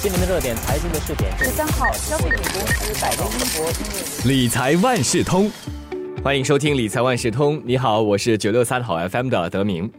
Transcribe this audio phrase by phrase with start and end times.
[0.00, 5.50] 今年的热点财经的试点，十三号，消费品公司百威英博理财万事通，
[6.22, 7.60] 欢迎收听理财万事通。
[7.64, 9.90] 你好，我是九六三好 FM 的德明。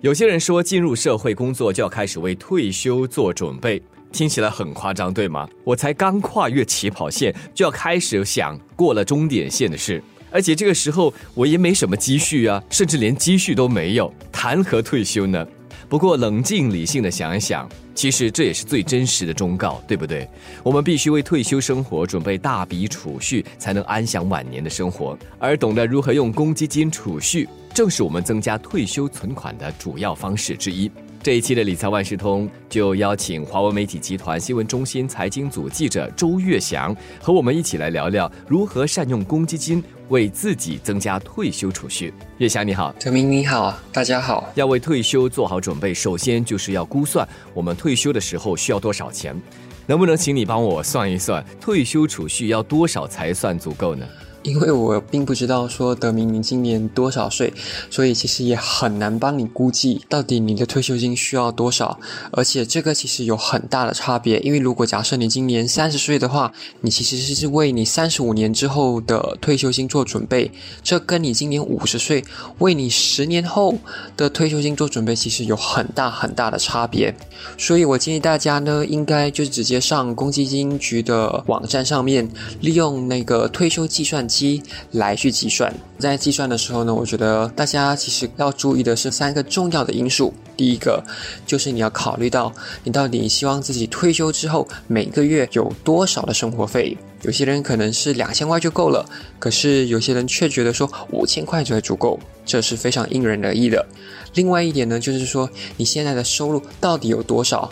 [0.00, 5.46] 有些人说，进入社会工作就要开始为退休做准备，听起来很夸张，对吗？
[5.64, 15.46] 我才刚跨越起跑线，就要开始想过了终点线的事，而且这个时候我也没什么积蓄啊，甚至连积蓄都没有，谈何退休呢？
[15.92, 20.26] 不过冷静理性的想一想，其实这也是最真实的忠告，对不对？
[20.62, 25.14] 我们必须为退休生活准备大笔储蓄，才能安享晚年的生活。
[25.38, 30.90] 而懂得如何用公积金储蓄，正是我们增加退休存款的主要方式之一。
[31.22, 42.12] 这一期的理财万事通就邀请华为媒体集团新闻中心财经组记者周月祥和我们一起来聊聊如何善用公积金为自己增加退休储蓄。
[42.38, 44.50] 月祥你好，陈明你好，大家好。
[44.56, 49.40] 要为退休做好准备，首先就是要估算我们退休的时候需要多少钱。
[49.86, 54.04] 能不能请你帮我算一算，退休储蓄要多少才算足够呢？
[54.42, 57.52] 因为我并不知道说德明你今年多少岁，
[57.88, 61.98] 所以其实也很难帮你估计到底你的退休金需要多少。
[62.32, 70.50] 而且这个其实有很大的差别，因为如果假设你今年三十岁的话，你其实是为你三十五年之后的退休金做准备，
[70.82, 72.24] 这跟你今年五十岁
[72.58, 73.78] 为你十年后
[74.16, 77.14] 的退休金做准备，其实有很大很大的差别。
[77.56, 82.28] 所以我建议大家呢，应该就直接上公积金局的网站上面，
[82.60, 84.26] 利用那个退休计算。
[84.32, 90.32] 期来去计算，在计算的时候呢，我觉得大家其实要注意的是三个重要的因素。
[90.56, 91.02] 第一个
[91.46, 92.52] 就是你要考虑到
[92.84, 96.96] 你到底希望自己退休之后每个月有多少的生活费。
[97.22, 99.04] 有些人可能是两千块就够了，
[99.38, 103.86] 可是有些人却觉得说五千块就足够，这是非常因人而异的。
[104.34, 107.70] 另外一点呢，就是说你现在的收入到底有多少？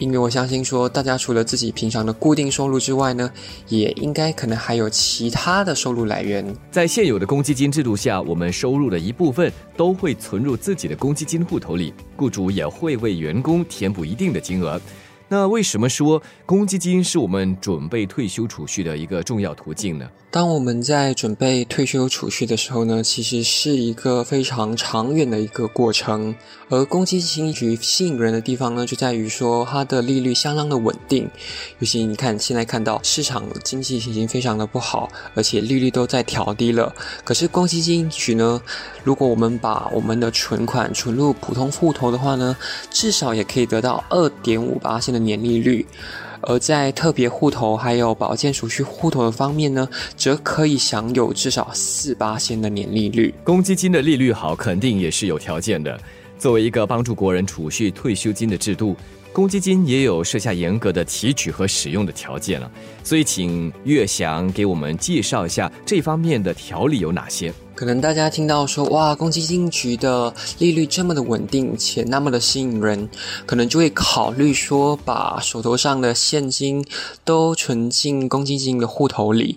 [0.00, 3.30] 因为我相信，说大家除了自己平常的固定收入之外呢，
[3.68, 6.42] 也应该可能还有其他的收入来源。
[6.70, 14.80] 在现有的公积金制度下，我们收入的一部分都会存入自己的公积金户头里，雇主也会为员工填补一定的金额。
[15.32, 20.08] 那为什么说公积金是我们准备退休储蓄的一个重要途径呢？
[20.32, 26.34] 当我们在准备退休储蓄的时候呢，其实是一个非常长远的一个过程。
[26.68, 31.28] 而公积金局吸引人的地方呢，就在于说它的利率相当的稳定。
[31.78, 36.92] 尤其你看，现在看到市场经济已经非常的不好，而且利率都在调低了。
[37.24, 38.60] 可是公积金局呢，
[39.04, 42.56] 如果我们把我们的存款存入普通户头的话呢，
[42.90, 45.86] 至少也可以得到二点五八的年利率。
[46.42, 49.86] 而在特别户头还有保健储蓄户头的方面呢，
[50.16, 53.34] 则可以享有至少四八仙的年利率。
[53.44, 56.00] 公积金的利率好，肯定也是有条件的。
[56.38, 58.96] 作为一个帮助国人储蓄退休金的制度，
[59.34, 62.70] 公积金也有设下严格的提取和使用的条件了。
[63.04, 67.52] 所以，请岳翔给我们介绍一下这方面的条例有哪些。
[67.80, 73.08] 可能大家听到说哇，公积金局的利率这么的稳定且那么的吸引人，
[73.46, 76.84] 可能就会考虑说把手头上的现金
[77.24, 79.56] 都存进公积金的户头里。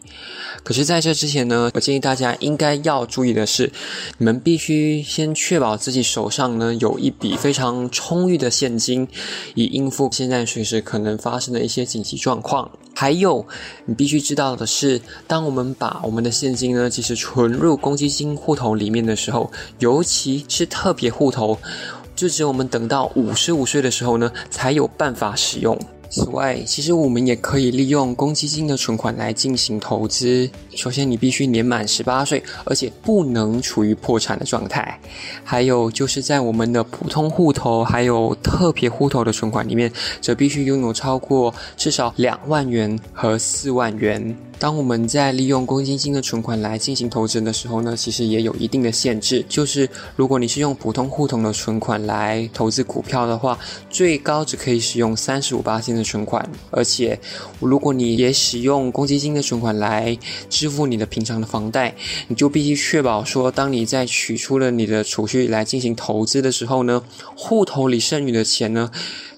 [0.64, 3.70] 可是，在这之前呢，我建议大家应该要注意的是，
[4.18, 9.06] 你们必须先确保自己手上呢有一笔非常充裕的现金，
[9.54, 12.72] 以应付现在随时可能发生的一些紧急状况。
[12.96, 13.46] 还有，
[13.86, 21.58] 你必须知道的是，当我们把我们的现金呢，其实存入公积金户头里面的时候，尤其是特别户头，
[22.16, 25.78] 就只有我们等到五十五岁的时候呢，才有办法使用。
[26.10, 30.48] 此外，其实我们也可以利用公积金的存款来进行投资。
[30.76, 35.00] 首先，你必须年满十八岁，而且不能处于破产的状态。
[35.44, 39.92] 还有就是在我们的普通户头还有特别户头的存款里面，
[40.22, 44.36] 则必须拥有超过至少两万元和四万元。
[44.60, 49.44] 当我们在利用公积金的存款来进行投资的时候呢，其实也有一定的限制。
[49.50, 56.48] 就是如果你是用普通户头的存款来投资股票的话，最高只可以使用三十五八千的存款。
[56.72, 57.20] 而且，
[57.60, 60.18] 如果你也使用公积金的存款来
[60.64, 61.94] 支付你的平常的房贷，
[62.30, 67.04] 你就必须确保说，当你在取出了你的储蓄来进行投资的时候呢，
[67.36, 68.90] 户头里剩余的钱呢。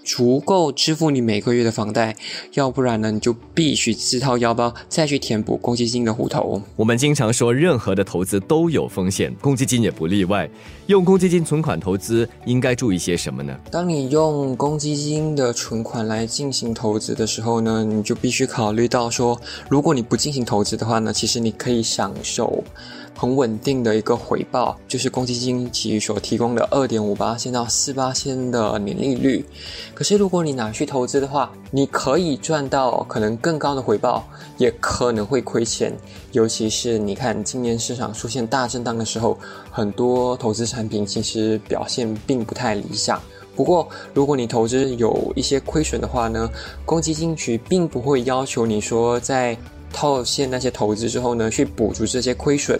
[0.06, 2.16] 足够支付你每个月的房贷，
[2.54, 6.62] 要不然呢，你就必须自掏腰包再去填补公积金的户头。
[6.76, 10.48] 我们经常说，任何的投资都有风险，公积金也不例外。
[10.86, 13.58] 用公积金存款投资应该注意些什么呢？
[13.72, 22.64] 当你用公积金的存款来进行投资的时候呢，你就必须考虑到说，如果你不进行投资的话呢，其实你可以享受。
[23.18, 29.46] 很稳定的一个回报，就是公积金其所提供的二点五八千到四八千的年利率。
[29.96, 34.28] 可是如果你拿去投资的话，你可以赚到可能更高的回报，
[34.58, 35.96] 也可能会亏钱。
[36.34, 39.38] 尤其是你看今年市场出现大震荡的时候，
[39.72, 43.22] 很多投资产品其实表现并不太理想。
[43.56, 46.50] 不过，如果你投资有一些亏损的话呢，
[46.86, 49.58] 公积金局并不会要求你说在
[49.94, 52.78] 套现那些投资之后呢，去补足这些亏损。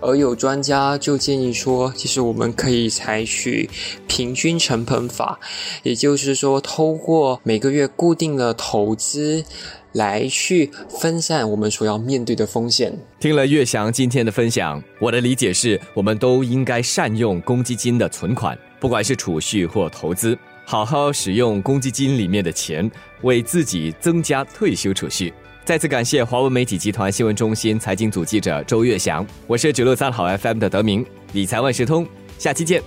[0.00, 3.68] 而有专家就建议说，其实我们可以采取
[4.06, 5.38] 平均成本法，
[5.82, 9.44] 也就是说，通过每个月固定的投资
[9.92, 12.96] 来去分散我们所要面对的风险。
[13.18, 18.56] 听了岳翔今天的分享，我的理解是，我们都应该善用公积金的存款。
[18.80, 22.88] 不管是储蓄或投资，好好使用公积金里面的钱，
[23.22, 25.34] 为自己增加退休储蓄。
[25.68, 31.04] 再次感谢华文媒体集团新闻中心财经组记者周月祥，我是九六三好 FM 的德明，
[31.34, 32.82] 理财万事通，下期见。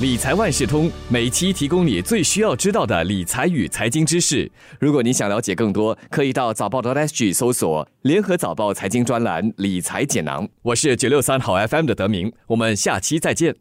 [0.00, 4.48] 理财万事通每期提供你最需要知道的理财与财经知识。
[4.78, 10.48] 如果你想了解更多，可以到早报的 SG 搜索联合早报财经专栏理财简囊。
[10.62, 13.56] 我是九六三好 FM 的德明，我们下期再见。